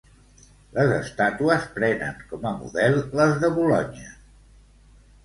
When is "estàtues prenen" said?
0.99-2.23